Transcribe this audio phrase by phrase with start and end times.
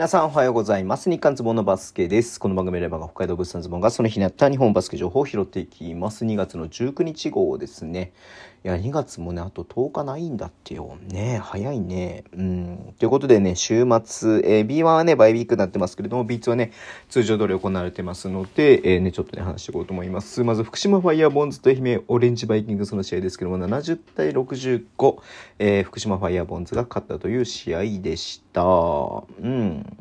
[0.00, 1.10] 皆さんおはようございます。
[1.10, 2.40] 日刊ズボンのバスケです。
[2.40, 6.24] この番組では北海道物産ズボンがその日にあった日本バスケ情報を拾っていきます。
[6.24, 8.14] 2月の19日号ですね。
[8.62, 10.98] いや、2月もね、あと10日ないんだってよ。
[11.08, 12.24] ね早いね。
[12.36, 12.94] うん。
[12.98, 16.72] ということでね、週末、えー B1 はね、バイウィークになってますけれども、B2 はね、
[17.08, 20.44] 通常通り行われてますので、えーね、ちょっとね、話していこうと思います。
[20.44, 25.16] まず、福島ファイヤーボンズと愛媛オレンジバイキングスの試合ですけども、70対65、
[25.58, 28.62] えー福島ファイヤーボンズが勝ったという試合でした。
[28.62, 29.99] うん。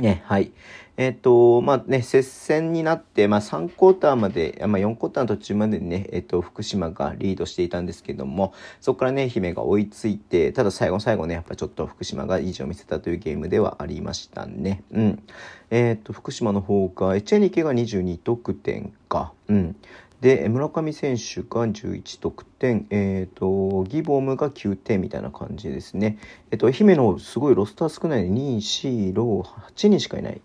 [0.00, 0.52] ね、はい。
[0.96, 14.82] えっ、と、まあね、接戦になって、まあ3クォーターまで、まあ4クォーターの途中までね、えっ、と、福島がリードしていたんですけども、そこからね、愛媛が追いついて、ただ最後最後ね、やっぱちょっと福島が意地を見せたというゲームではありましたね。
[14.92, 15.22] うん。
[15.70, 19.32] えっ、と、福島の方が、エチェニケが22得点か。
[19.48, 19.76] うん。
[20.20, 26.18] で、村上選手が11得点、えっ、と、ギボムが9点みたいな感じですね。
[26.50, 30.40] えっ、と、愛媛のすごいロスター少ない2、4、6、8人しかいない。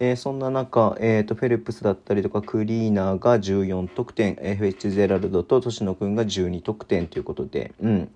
[0.00, 8.08] えーそんな中、えっ、と、フェルプスだったりとか、クリーナーが14得点、えーフェッチゼラルドとトシノ君が12得点ということで、うん。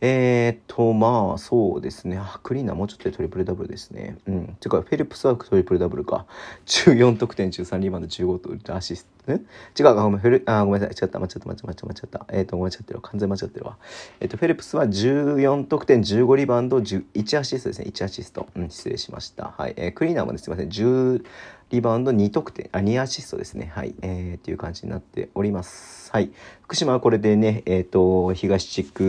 [0.00, 2.18] えっ、と、まあ、そうですね。
[2.18, 4.18] あ、クリーナーもうちょっとでトリプルダブルですね。
[4.26, 4.46] うん。
[4.46, 6.26] ていうか、フェルプスはトリプルダブルか。
[6.66, 9.32] 14得点、13リバウンド、15とアシスト。
[9.32, 11.06] 違うか、ごめん、フェル、あ、ごめんなさい。
[11.06, 12.26] 違った、間違った、間違った、間違った、間違った。
[12.32, 12.91] えっ、と、ごめんなさい。
[13.00, 13.76] 完全間違ってるわ。
[14.20, 17.86] えっ、と、フェルプスは14得点、15リバウンド、1アシストですね。
[17.88, 18.48] 1アシスト。
[18.54, 19.54] うん、失礼しました。
[19.56, 19.74] はい。
[19.76, 20.68] えークリーナーもね、すいません。
[20.68, 21.24] 10
[21.72, 23.72] リバウンド2得点、あ、2アシストですね。
[23.74, 23.94] はい。
[24.02, 26.12] えー、っていう感じになっております。
[26.12, 26.30] はい。
[26.60, 29.02] 福島はこれでね、えっ、と、東地区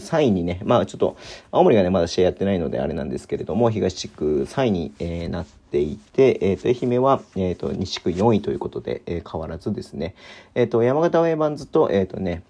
[0.00, 1.16] 3位にね、まあちょっと、
[1.52, 10.16] 青森がね、まだ試合やってないのであれなんですけれども、東地区3位に、えーなっていて、えっ、と、愛媛は、えっ、と、西区4位ということで、えー変わらずですね。
[10.56, 12.42] えっ、と、山形ウェイバンズと、えっ、とね、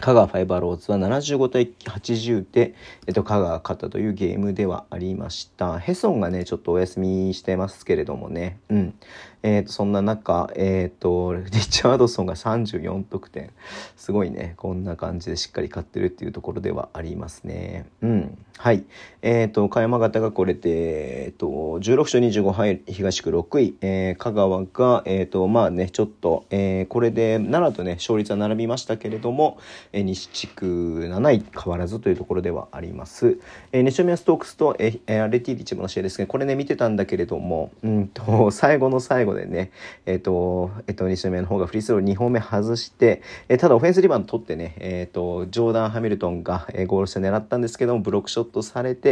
[0.00, 2.74] 香川ファイバーローズは75対80で、
[3.06, 5.78] えっと、香川が勝ったというゲームではありました。
[5.78, 8.60] ヘソンがね、ちょっとお休みしてますけれどもね。
[8.68, 8.94] うん。
[9.42, 13.50] えっ、と、そんな中、えっ、と、リチャードソンが34得点。
[13.96, 14.54] すごいね。
[14.56, 17.86] こんな感じでしっかり勝ってるっていうところではありますね。
[18.00, 18.38] うん。
[18.56, 18.84] はい。
[19.20, 23.74] えっ、と、香山形がこれで、えっ、と、16勝25敗、東区6位。
[23.80, 29.58] えー香川が、えっ、と、まあね、ちょっと、えーこれで奈良とね、勝率は並びましたけれども、
[29.92, 30.66] えー西地区
[31.10, 33.38] 7位変わらずというところではあります。
[33.72, 36.26] えー、西宮ストークスと、えーレティリチムの試合ですね。
[36.26, 39.72] これね、見てたんだけれども、うんと、最後の最後でね、
[40.06, 49.07] えっ、と、えっ、と、西宮の方がフリースロー2本目外して、えーただオフェンスリバウンド取ってね、えっ、と、ジョーダン・ハミルトンが、えーゴールして狙ったんですけども、ブロックショットされて、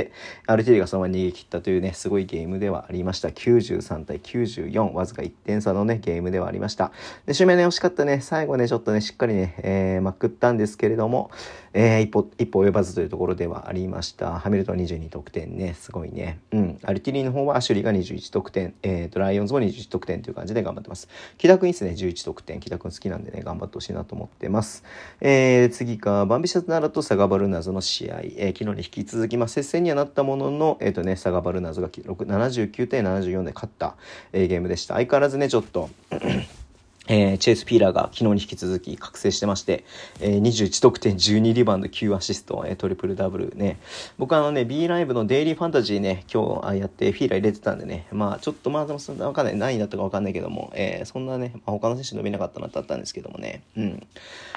[0.46, 3.28] アレティリがそのまま逃げ切ったというね、すごいゲームではありました。
[3.28, 6.92] 93対94、わずか1点差のね、ゲームではありました。
[7.26, 11.30] で、締めね、惜しかったね、最後ね、ちょっとね、しっかりね、えーまくったんですけれども、
[11.72, 14.38] えー一歩、一歩及ばずというところではありました。
[14.38, 16.38] ハミルトン22得点ね、すごいね。
[16.52, 16.78] うん。
[16.82, 21.08] アルティリの方はアシュリーが21得点、えーと、ライオンズも21得点という感じで頑張ってます。
[21.38, 22.60] 木田君いいですね、11得点。
[22.60, 24.84] 木田君好きなんでね、頑張ってほしいなと思ってます。
[25.20, 28.20] えー次が、バンビシャスナラとサガバルナーズの試合。
[28.20, 33.96] えー昨日に引き続き、まあ、接戦にはなったものの、えっ、とね、サガバルナーズが79対74で勝った、
[34.32, 34.94] えーゲームでした。
[34.94, 35.90] 相変わらずね、ちょっと、
[37.08, 39.84] えーチェイス・ピーラーが昨日に引き続き覚醒してまして、
[40.20, 43.78] えー21得点12リバウンド9アシスト、えートリプルダブルね。
[44.18, 54.06] 僕はあのね、B ライブのデイリーファンタジーね、今日あやってフィーラー入れてたんでね、まあちょっとまあでもそんなわかんない、何位だったかわかんないけども、えーそんなね、まあ、他の選手伸びなかったなってあったんですけどもね、うん。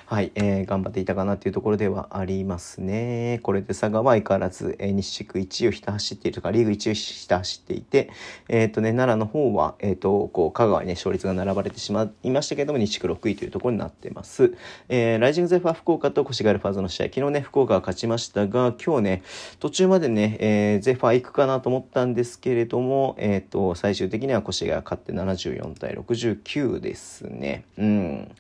[0.05, 3.39] はい、えー頑張っていたかなっていうところではありますね。
[3.43, 8.09] これで佐賀は相変わらず、えー西地区1位をひた走っているとか、リーグ1位をひた走っていて、
[8.47, 14.53] えっ、とね、奈良の方は、えっ、と、こう、香川にね、勝率が並ばれてしまいまましたけれども、西区6位というところになってます。
[14.87, 19.23] えーライジングゼファー福岡と越谷ルファーズの試合、昨日ね、福岡が勝ちましたが、今日ね、
[19.59, 27.65] 途中までね、えーゼファー行くかなと思ったんですけれども、えっ、と、最終的には越谷が勝って74対69ですね。
[27.77, 28.31] うん。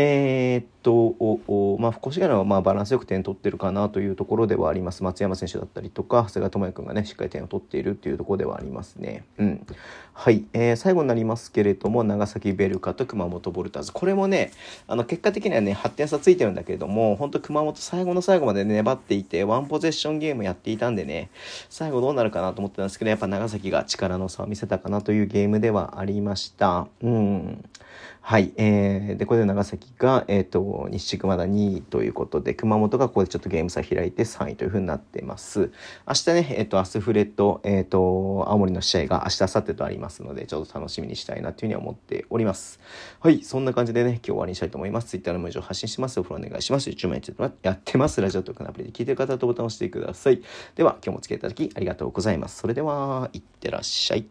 [0.00, 1.40] えーっと、お
[1.74, 5.02] おまあ、越谷はまあバランスよく点取ってるかなというところではあります。
[5.02, 9.24] 松山選手だったりとか、長谷川智也君がね、しっかり点を取っているっていうところではありますね。
[9.38, 9.66] うん。
[10.12, 10.44] はい。
[10.52, 13.92] えー最後になりますけれども、長崎ベルカと熊本ボルターズ。
[13.92, 14.52] これもね、
[14.86, 21.30] あの、結果的にはね、8点差ついてるんだけれども、本当熊本最後の最後まで粘っていて、ワンポゼッションゲームやっていたんでね、
[21.70, 26.86] 最後どうなるかなと思ってたんですけど、やっぱ長崎が力の差を見せたかなというゲームではありました。
[27.02, 27.64] うん。
[28.28, 28.52] はい。
[28.58, 35.72] えー、で、これで長崎が、えっ、と、西地区まだ2位ということで、熊本がここでちょっとゲーム差開いて3位というふうになってます。
[36.06, 42.80] 明日ね、えっ、と、アスフレと、えっ、と、青森の試合が明日、明後日とありますので、ちょっと楽しみにしたいなというふうに思っております。
[43.20, 43.42] はい。
[43.44, 45.06] そんな感じでね、今日終わりにしたいと思います。
[45.08, 46.20] Twitter の文章発信します。
[46.20, 46.90] お風呂お願いします。
[46.90, 48.20] YouTube もやってます。
[48.20, 50.42] ラジオトークのアプリで聞いてる方とボタンを押してください。
[50.74, 52.58] では、今日もお付き合いいただきありがとうございます。
[52.58, 54.26] それでは、いってらっしゃい。